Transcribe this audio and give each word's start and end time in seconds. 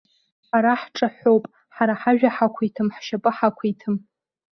Ҳара 0.47 0.73
ҳҿаҳәоуп, 0.81 1.43
ҳара 1.75 1.93
ҳажәа 2.01 2.29
ҳақәиҭым, 2.35 2.87
ҳшьапы 2.95 3.29
ҳақәиҭым. 3.37 3.95